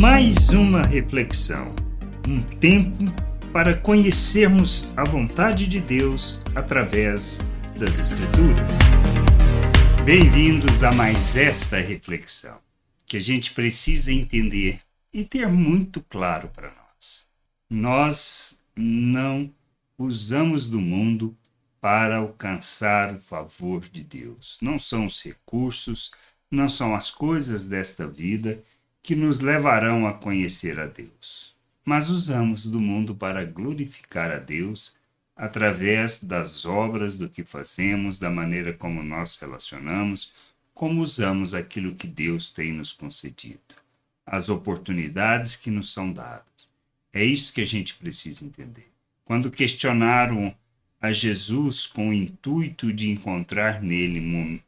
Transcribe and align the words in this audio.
Mais 0.00 0.48
uma 0.48 0.80
reflexão, 0.80 1.74
um 2.26 2.40
tempo 2.58 3.04
para 3.52 3.76
conhecermos 3.76 4.90
a 4.96 5.04
vontade 5.04 5.66
de 5.66 5.78
Deus 5.78 6.42
através 6.54 7.40
das 7.78 7.98
Escrituras. 7.98 8.78
Bem-vindos 10.02 10.82
a 10.82 10.90
mais 10.90 11.36
esta 11.36 11.76
reflexão, 11.76 12.56
que 13.04 13.18
a 13.18 13.20
gente 13.20 13.52
precisa 13.52 14.10
entender 14.10 14.80
e 15.12 15.22
ter 15.22 15.46
muito 15.46 16.00
claro 16.08 16.48
para 16.48 16.68
nós. 16.68 17.28
Nós 17.68 18.58
não 18.74 19.52
usamos 19.98 20.66
do 20.66 20.80
mundo 20.80 21.36
para 21.78 22.16
alcançar 22.16 23.16
o 23.16 23.20
favor 23.20 23.82
de 23.82 24.02
Deus. 24.02 24.56
Não 24.62 24.78
são 24.78 25.04
os 25.04 25.22
recursos, 25.22 26.10
não 26.50 26.70
são 26.70 26.94
as 26.94 27.10
coisas 27.10 27.66
desta 27.66 28.06
vida 28.06 28.62
que 29.02 29.14
nos 29.14 29.40
levarão 29.40 30.06
a 30.06 30.12
conhecer 30.12 30.78
a 30.78 30.86
Deus, 30.86 31.54
mas 31.84 32.10
usamos 32.10 32.68
do 32.68 32.80
mundo 32.80 33.14
para 33.14 33.44
glorificar 33.44 34.30
a 34.30 34.38
Deus 34.38 34.94
através 35.34 36.22
das 36.22 36.66
obras, 36.66 37.16
do 37.16 37.28
que 37.28 37.42
fazemos, 37.42 38.18
da 38.18 38.28
maneira 38.28 38.74
como 38.74 39.02
nós 39.02 39.36
relacionamos, 39.36 40.32
como 40.74 41.00
usamos 41.00 41.54
aquilo 41.54 41.94
que 41.94 42.06
Deus 42.06 42.50
tem 42.50 42.72
nos 42.72 42.92
concedido, 42.92 43.60
as 44.26 44.48
oportunidades 44.48 45.56
que 45.56 45.70
nos 45.70 45.92
são 45.92 46.12
dadas. 46.12 46.70
É 47.12 47.24
isso 47.24 47.52
que 47.52 47.60
a 47.60 47.66
gente 47.66 47.94
precisa 47.94 48.44
entender. 48.44 48.90
Quando 49.24 49.50
questionaram 49.50 50.54
a 51.00 51.12
Jesus 51.12 51.86
com 51.86 52.10
o 52.10 52.14
intuito 52.14 52.92
de 52.92 53.08
encontrar 53.10 53.82
nele 53.82 54.62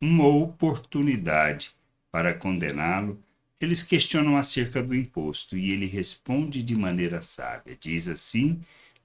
uma 0.00 0.26
oportunidade 0.26 1.72
para 2.10 2.32
condená-lo, 2.32 3.20
eles 3.60 3.82
questionam 3.82 4.36
acerca 4.36 4.82
do 4.82 4.94
imposto 4.94 5.56
e 5.56 5.70
ele 5.72 5.86
responde 5.86 6.62
de 6.62 6.76
maneira 6.76 7.20
sábia. 7.20 7.76
Diz 7.80 8.08
assim, 8.08 8.60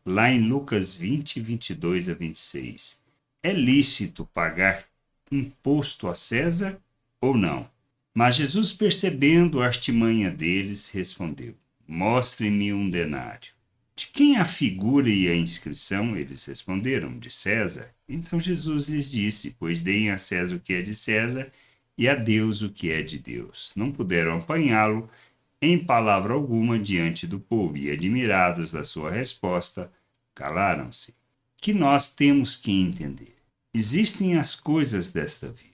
lá 0.05 0.30
em 0.30 0.47
Lucas 0.47 0.94
20, 0.94 1.39
22 1.39 2.09
a 2.09 2.14
26: 2.14 3.02
É 3.41 3.52
lícito 3.52 4.25
pagar 4.33 4.86
imposto 5.31 6.08
a 6.08 6.16
César 6.16 6.80
ou 7.19 7.36
não? 7.36 7.69
Mas 8.13 8.36
Jesus, 8.36 8.72
percebendo 8.72 9.61
a 9.61 9.66
artimanha 9.66 10.30
deles, 10.30 10.89
respondeu: 10.89 11.56
Mostre-me 11.88 12.72
um 12.72 12.88
denário. 12.89 13.52
De 13.95 14.08
quem 14.08 14.38
a 14.38 14.45
figura 14.45 15.09
e 15.09 15.28
a 15.28 15.35
inscrição? 15.35 16.16
Eles 16.16 16.45
responderam: 16.45 17.17
De 17.17 17.31
César. 17.31 17.89
Então 18.08 18.39
Jesus 18.39 18.88
lhes 18.88 19.09
disse: 19.09 19.56
Pois 19.58 19.81
deem 19.81 20.11
a 20.11 20.17
César 20.19 20.56
o 20.56 20.59
que 20.59 20.73
é 20.73 20.81
de 20.81 20.94
César 20.94 21.52
e 21.97 22.09
a 22.09 22.16
Deus 22.16 22.61
o 22.61 22.69
que 22.69 22.91
é 22.91 23.02
de 23.02 23.19
Deus. 23.19 23.72
Não 23.75 23.91
puderam 23.91 24.38
apanhá-lo 24.38 25.09
em 25.61 25.77
palavra 25.77 26.33
alguma 26.33 26.77
diante 26.77 27.25
do 27.25 27.39
povo 27.39 27.77
e, 27.77 27.89
admirados 27.89 28.72
da 28.72 28.83
sua 28.83 29.11
resposta, 29.11 29.91
calaram-se. 30.35 31.13
Que 31.58 31.73
nós 31.73 32.13
temos 32.13 32.55
que 32.55 32.72
entender: 32.72 33.35
existem 33.73 34.38
as 34.38 34.55
coisas 34.55 35.11
desta 35.11 35.47
vida. 35.47 35.73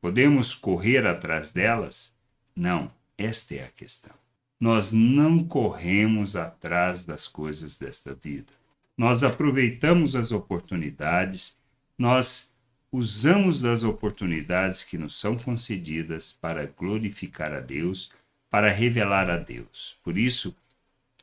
Podemos 0.00 0.54
correr 0.54 1.06
atrás 1.06 1.50
delas? 1.52 2.14
Não, 2.54 2.90
esta 3.18 3.56
é 3.56 3.64
a 3.64 3.68
questão. 3.68 4.14
Nós 4.58 4.92
não 4.92 5.44
corremos 5.44 6.36
atrás 6.36 7.04
das 7.04 7.26
coisas 7.26 7.76
desta 7.76 8.14
vida. 8.14 8.52
Nós 8.96 9.22
aproveitamos 9.22 10.16
as 10.16 10.32
oportunidades, 10.32 11.58
nós 11.98 12.54
usamos 12.96 13.60
das 13.60 13.82
oportunidades 13.82 14.82
que 14.82 14.96
nos 14.96 15.20
são 15.20 15.36
concedidas 15.36 16.32
para 16.32 16.64
glorificar 16.64 17.52
a 17.52 17.60
Deus, 17.60 18.10
para 18.48 18.70
revelar 18.70 19.28
a 19.28 19.36
Deus. 19.36 19.98
Por 20.02 20.16
isso, 20.16 20.56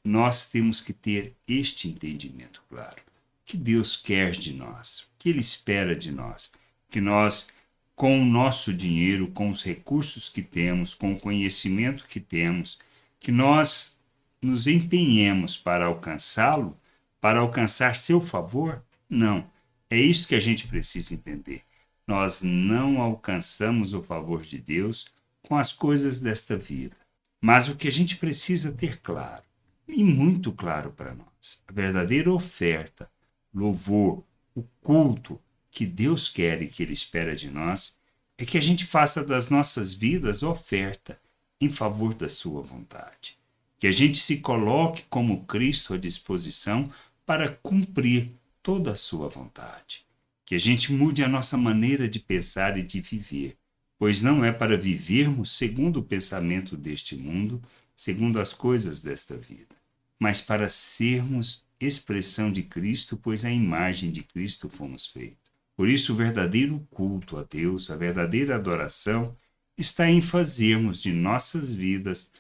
nós 0.04 0.46
temos 0.46 0.80
que 0.80 0.94
ter 0.94 1.34
este 1.48 1.88
entendimento 1.88 2.62
claro. 2.70 3.02
que 3.44 3.58
Deus 3.58 3.96
quer 3.96 4.31
de 4.31 4.53
nós? 4.53 5.09
Que 5.18 5.30
Ele 5.30 5.40
espera 5.40 5.96
de 5.96 6.12
nós? 6.12 6.52
Que 6.90 7.02
nós, 7.02 7.52
com 7.96 8.22
o 8.22 8.26
nosso 8.26 8.72
dinheiro, 8.72 9.28
com 9.30 9.50
os 9.50 9.64
recursos 9.64 10.30
que 10.30 10.44
temos, 10.44 10.94
com 10.94 11.14
o 11.14 11.20
conhecimento 11.20 12.06
que 12.06 12.20
temos, 12.20 12.80
que 13.20 13.31
nós 13.31 14.00
nos 14.40 14.68
empenhemos 14.68 15.58
para 15.58 15.86
alcançá-lo, 15.86 16.78
para 17.20 17.40
alcançar 17.40 17.96
seu 17.96 18.22
favor? 18.22 18.84
Não. 19.09 19.50
É 19.90 19.97
isso 19.97 20.28
que 20.28 20.36
a 20.36 20.40
gente 20.40 20.68
precisa 20.68 21.14
entender. 21.14 21.64
Nós 22.08 22.41
não 22.41 23.02
alcançamos 23.02 23.94
o 23.94 24.02
favor 24.02 24.41
de 24.41 24.58
Deus 24.58 25.06
com 25.41 25.56
as 25.56 25.72
coisas 25.72 26.19
desta 26.19 26.58
vida. 26.58 26.96
Mas 27.41 27.68
o 27.68 27.75
que 27.75 27.88
a 27.88 27.91
gente 27.91 28.16
precisa 28.16 28.72
ter 28.72 29.02
claro, 29.02 29.44
e 29.88 30.03
muito 30.03 30.52
claro 30.52 30.91
para 30.91 31.14
nós, 31.14 31.62
a 31.68 31.74
verdadeira 31.74 32.31
oferta, 32.31 33.09
louvor, 33.53 34.24
o 34.56 34.64
culto 34.81 35.40
que 35.69 35.86
Deus 35.86 36.30
quer 36.30 36.62
e 36.62 36.68
que 36.68 36.84
Ele 36.84 36.94
espera 36.94 37.36
de 37.36 37.50
nós, 37.50 38.00
é 38.38 38.46
que 38.46 38.58
a 38.58 38.62
gente 38.62 38.85
faça 38.85 39.24
das 39.24 39.50
nossas 39.50 39.94
vidas 39.94 40.44
oferta 40.44 41.20
em 41.59 41.70
favor 41.70 42.14
da 42.14 42.30
sua 42.30 42.62
vontade. 42.62 43.38
Que 43.78 43.88
a 43.88 43.91
gente 43.91 44.18
se 44.18 44.38
coloque 44.38 45.03
como 45.09 45.46
Cristo 45.46 45.94
à 45.94 45.97
disposição 45.97 46.90
para 47.25 47.50
cumprir 47.50 48.31
toda 48.62 48.91
a 48.91 48.96
sua 48.96 49.28
vontade. 49.28 50.06
Que 50.46 50.56
a 50.56 50.59
gente 50.59 50.92
mude 50.92 51.24
a 51.24 51.30
nossa 51.30 51.58
maneira 51.58 52.08
de 52.08 52.20
pensar 52.20 52.78
e 52.78 52.84
de 52.84 53.00
viver, 53.02 53.58
pois 53.98 54.22
não 54.22 54.44
é 54.44 54.52
para 54.52 54.78
vivermos 54.78 55.58
segundo 55.58 56.02
o 56.02 56.04
pensamento 56.04 56.76
deste 56.76 57.16
mundo, 57.16 57.62
segundo 57.96 58.40
as 58.40 58.53
coisas 58.53 59.02
desta 59.02 59.38
vida, 59.38 59.76
mas 60.20 60.42
para 60.42 60.68
sermos 60.68 61.66
expressão 61.80 62.52
de 62.52 62.64
Cristo, 62.64 63.16
pois 63.18 63.46
a 63.46 63.52
imagem 63.52 64.12
de 64.12 64.24
Cristo 64.24 64.70
fomos 64.70 65.08
feitos. 65.08 65.52
Por 65.76 65.90
isso, 65.90 66.14
o 66.14 66.16
verdadeiro 66.16 66.86
culto 66.92 67.38
a 67.38 67.44
Deus, 67.44 67.90
a 67.90 67.96
verdadeira 67.96 68.56
adoração, 68.56 69.36
está 69.78 70.09
em 70.09 70.22
fazermos 70.22 71.02
de 71.02 71.12
nossas 71.12 71.74
vidas 71.74 72.32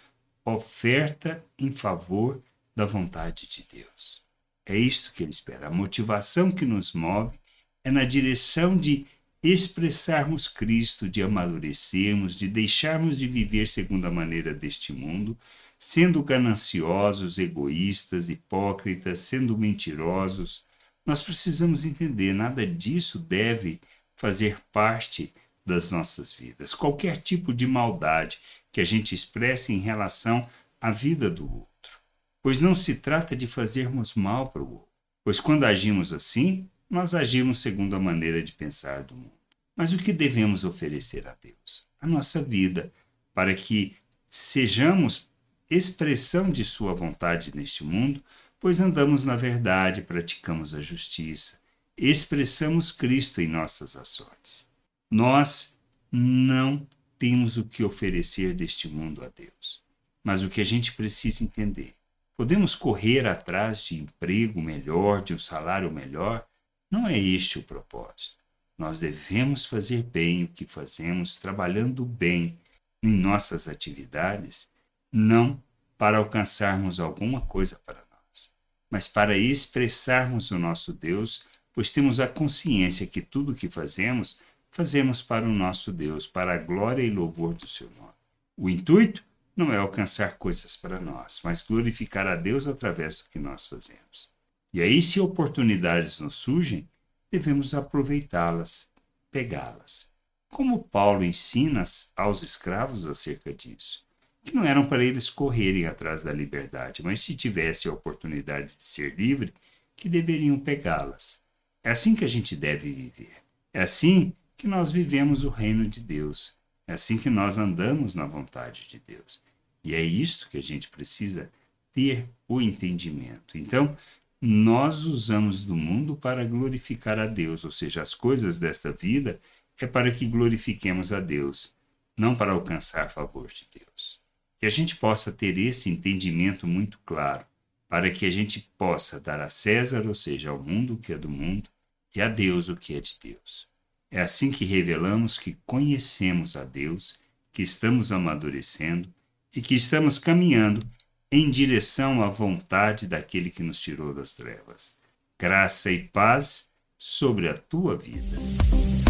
oferta 0.45 1.43
em 1.57 1.71
favor 1.71 2.41
da 2.75 2.85
vontade 2.85 3.47
de 3.47 3.65
Deus. 3.71 4.23
É 4.65 4.77
isto 4.77 5.11
que 5.13 5.23
ele 5.23 5.31
espera. 5.31 5.67
A 5.67 5.71
motivação 5.71 6.51
que 6.51 6.65
nos 6.65 6.93
move 6.93 7.37
é 7.83 7.91
na 7.91 8.05
direção 8.05 8.77
de 8.77 9.05
expressarmos 9.41 10.47
Cristo, 10.47 11.09
de 11.09 11.21
amadurecermos, 11.21 12.35
de 12.35 12.47
deixarmos 12.47 13.17
de 13.17 13.27
viver 13.27 13.67
segundo 13.67 14.05
a 14.05 14.11
maneira 14.11 14.53
deste 14.53 14.93
mundo, 14.93 15.37
sendo 15.77 16.23
gananciosos, 16.23 17.37
egoístas, 17.37 18.29
hipócritas, 18.29 19.19
sendo 19.19 19.57
mentirosos. 19.57 20.63
Nós 21.05 21.21
precisamos 21.21 21.83
entender, 21.83 22.33
nada 22.33 22.65
disso 22.65 23.19
deve 23.19 23.81
fazer 24.15 24.57
parte 24.71 25.33
das 25.65 25.91
nossas 25.91 26.33
vidas. 26.33 26.73
Qualquer 26.73 27.17
tipo 27.17 27.53
de 27.53 27.67
maldade 27.67 28.39
que 28.71 28.79
a 28.79 28.85
gente 28.85 29.13
expresse 29.13 29.73
em 29.73 29.79
relação 29.79 30.47
à 30.79 30.89
vida 30.89 31.29
do 31.29 31.43
outro. 31.43 31.99
Pois 32.41 32.59
não 32.59 32.73
se 32.73 32.95
trata 32.95 33.35
de 33.35 33.47
fazermos 33.47 34.13
mal 34.13 34.49
para 34.49 34.61
o 34.61 34.71
outro. 34.71 34.87
Pois 35.23 35.39
quando 35.39 35.65
agimos 35.65 36.13
assim, 36.13 36.69
nós 36.93 37.13
agimos 37.15 37.59
segundo 37.59 37.95
a 37.95 37.99
maneira 37.99 38.41
de 38.41 38.51
pensar 38.51 39.03
do 39.03 39.15
mundo. 39.15 39.31
Mas 39.75 39.91
o 39.91 39.97
que 39.97 40.13
devemos 40.13 40.63
oferecer 40.63 41.27
a 41.27 41.35
Deus? 41.41 41.85
A 41.99 42.07
nossa 42.07 42.41
vida, 42.41 42.91
para 43.33 43.53
que 43.53 43.95
sejamos 44.29 45.29
expressão 45.69 46.49
de 46.49 46.63
Sua 46.63 46.93
vontade 46.93 47.51
neste 47.55 47.83
mundo, 47.83 48.23
pois 48.59 48.79
andamos 48.79 49.25
na 49.25 49.35
verdade, 49.35 50.01
praticamos 50.01 50.73
a 50.73 50.81
justiça, 50.81 51.59
expressamos 51.97 52.91
Cristo 52.91 53.41
em 53.41 53.47
nossas 53.47 53.95
ações 53.95 54.71
nós 55.13 55.79
não 56.11 56.87
temos 57.19 57.55
o 57.55 57.65
que 57.65 57.83
oferecer 57.83 58.51
deste 58.55 58.87
mundo 58.87 59.23
a 59.23 59.29
Deus. 59.29 59.83
Mas 60.23 60.41
o 60.41 60.49
que 60.49 60.59
a 60.59 60.63
gente 60.63 60.93
precisa 60.93 61.43
entender, 61.43 61.93
podemos 62.35 62.73
correr 62.73 63.27
atrás 63.27 63.83
de 63.83 64.01
emprego 64.01 64.59
melhor, 64.59 65.21
de 65.21 65.35
um 65.35 65.37
salário 65.37 65.91
melhor? 65.91 66.47
Não 66.93 67.07
é 67.07 67.17
este 67.17 67.57
o 67.57 67.63
propósito. 67.63 68.37
Nós 68.77 68.99
devemos 68.99 69.65
fazer 69.65 70.03
bem 70.03 70.43
o 70.43 70.47
que 70.47 70.63
fazemos, 70.63 71.37
trabalhando 71.37 72.05
bem 72.05 72.59
em 73.01 73.09
nossas 73.09 73.67
atividades, 73.67 74.69
não 75.11 75.59
para 75.97 76.19
alcançarmos 76.19 76.99
alguma 76.99 77.41
coisa 77.41 77.81
para 77.83 77.97
nós, 78.11 78.51
mas 78.91 79.07
para 79.07 79.35
expressarmos 79.35 80.51
o 80.51 80.59
nosso 80.59 80.93
Deus, 80.93 81.43
pois 81.73 81.89
temos 81.89 82.19
a 82.19 82.27
consciência 82.27 83.07
que 83.07 83.23
tudo 83.23 83.53
o 83.53 83.55
que 83.55 83.71
fazemos 83.71 84.39
fazemos 84.69 85.19
para 85.19 85.47
o 85.47 85.51
nosso 85.51 85.91
Deus, 85.91 86.27
para 86.27 86.53
a 86.53 86.59
glória 86.59 87.01
e 87.01 87.09
louvor 87.09 87.55
do 87.55 87.65
seu 87.65 87.89
nome. 87.97 88.13
O 88.55 88.69
intuito 88.69 89.25
não 89.55 89.73
é 89.73 89.77
alcançar 89.77 90.37
coisas 90.37 90.77
para 90.77 91.01
nós, 91.01 91.41
mas 91.43 91.63
glorificar 91.63 92.27
a 92.27 92.35
Deus 92.35 92.67
através 92.67 93.17
do 93.17 93.31
que 93.31 93.39
nós 93.39 93.65
fazemos. 93.65 94.32
E 94.73 94.81
aí, 94.81 95.01
se 95.01 95.19
oportunidades 95.19 96.19
nos 96.19 96.35
surgem, 96.35 96.89
devemos 97.31 97.73
aproveitá-las, 97.73 98.89
pegá-las. 99.31 100.11
Como 100.49 100.83
Paulo 100.83 101.23
ensina 101.23 101.83
aos 102.15 102.43
escravos 102.43 103.05
acerca 103.07 103.53
disso. 103.53 104.03
que 104.43 104.53
não 104.53 104.65
eram 104.65 104.85
para 104.85 105.03
eles 105.03 105.29
correrem 105.29 105.85
atrás 105.85 106.21
da 106.23 106.33
liberdade, 106.33 107.01
mas 107.01 107.21
se 107.21 107.33
tivessem 107.35 107.89
a 107.89 107.93
oportunidade 107.93 108.75
de 108.75 108.83
ser 108.83 109.15
livre, 109.15 109.53
que 109.95 110.09
deveriam 110.09 110.59
pegá-las. 110.59 111.41
É 111.83 111.91
assim 111.91 112.13
que 112.15 112.25
a 112.25 112.27
gente 112.27 112.55
deve 112.55 112.91
viver. 112.91 113.33
É 113.73 113.81
assim 113.83 114.33
que 114.57 114.67
nós 114.67 114.91
vivemos 114.91 115.43
o 115.43 115.49
reino 115.49 115.87
de 115.87 116.01
Deus. 116.01 116.55
É 116.85 116.93
assim 116.93 117.17
que 117.17 117.29
nós 117.29 117.57
andamos 117.57 118.15
na 118.15 118.25
vontade 118.25 118.87
de 118.87 118.99
Deus. 118.99 119.41
E 119.83 119.95
é 119.95 120.01
isto 120.01 120.49
que 120.49 120.57
a 120.57 120.61
gente 120.61 120.89
precisa 120.89 121.49
ter 121.93 122.27
o 122.47 122.61
entendimento. 122.61 123.57
Então, 123.57 123.95
nós 124.45 125.05
usamos 125.05 125.63
do 125.63 125.73
mundo 125.73 126.17
para 126.17 126.43
glorificar 126.43 127.17
a 127.17 127.25
Deus, 127.25 127.63
ou 127.63 127.71
seja, 127.71 128.01
as 128.01 128.13
coisas 128.13 128.59
desta 128.59 128.91
vida 128.91 129.39
é 129.79 129.87
para 129.87 130.11
que 130.11 130.25
glorifiquemos 130.25 131.13
a 131.13 131.21
Deus, 131.21 131.73
não 132.17 132.35
para 132.35 132.51
alcançar 132.51 133.09
favor 133.09 133.47
de 133.47 133.65
Deus. 133.73 134.19
Que 134.59 134.65
a 134.65 134.69
gente 134.69 134.97
possa 134.97 135.31
ter 135.31 135.57
esse 135.57 135.89
entendimento 135.89 136.67
muito 136.67 136.99
claro, 137.05 137.45
para 137.87 138.11
que 138.11 138.25
a 138.25 138.29
gente 138.29 138.69
possa 138.77 139.17
dar 139.17 139.39
a 139.39 139.47
César, 139.47 140.05
ou 140.05 140.13
seja, 140.13 140.49
ao 140.49 140.61
mundo 140.61 140.95
o 140.95 140.97
que 140.97 141.13
é 141.13 141.17
do 141.17 141.29
mundo, 141.29 141.69
e 142.13 142.21
a 142.21 142.27
Deus 142.27 142.67
o 142.67 142.75
que 142.75 142.95
é 142.95 142.99
de 142.99 143.17
Deus. 143.23 143.69
É 144.11 144.19
assim 144.19 144.51
que 144.51 144.65
revelamos 144.65 145.37
que 145.37 145.55
conhecemos 145.65 146.57
a 146.57 146.65
Deus, 146.65 147.17
que 147.53 147.61
estamos 147.61 148.11
amadurecendo 148.11 149.07
e 149.55 149.61
que 149.61 149.73
estamos 149.73 150.19
caminhando 150.19 150.85
em 151.33 151.49
direção 151.49 152.21
à 152.21 152.29
vontade 152.29 153.07
daquele 153.07 153.49
que 153.49 153.63
nos 153.63 153.79
tirou 153.79 154.13
das 154.13 154.35
trevas. 154.35 154.93
Graça 155.41 155.91
e 155.91 155.97
paz 155.97 156.67
sobre 156.95 157.49
a 157.49 157.55
tua 157.55 157.97
vida. 157.97 158.37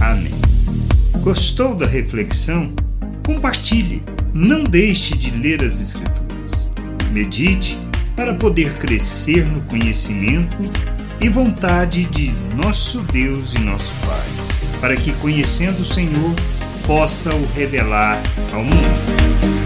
Amém. 0.01 0.31
Gostou 1.21 1.75
da 1.75 1.85
reflexão? 1.85 2.73
Compartilhe. 3.25 4.01
Não 4.33 4.63
deixe 4.63 5.17
de 5.17 5.31
ler 5.31 5.61
as 5.63 5.81
Escrituras. 5.81 6.71
Medite 7.11 7.77
para 8.15 8.33
poder 8.33 8.77
crescer 8.77 9.45
no 9.45 9.61
conhecimento 9.65 10.57
e 11.19 11.27
vontade 11.27 12.05
de 12.05 12.31
nosso 12.55 13.01
Deus 13.01 13.53
e 13.53 13.59
nosso 13.59 13.91
Pai, 14.05 14.79
para 14.79 14.95
que, 14.95 15.11
conhecendo 15.15 15.81
o 15.81 15.85
Senhor, 15.85 16.33
possa 16.87 17.35
o 17.35 17.45
revelar 17.53 18.23
ao 18.53 18.63
mundo. 18.63 19.62